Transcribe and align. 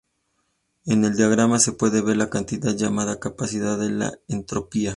En 0.87 1.05
el 1.05 1.15
diagrama 1.15 1.59
se 1.59 1.73
puede 1.73 2.01
ver 2.01 2.17
la 2.17 2.31
cantidad 2.31 2.75
llamada 2.75 3.19
capacidad 3.19 3.77
de 3.77 3.91
la 3.91 4.11
entropía. 4.27 4.89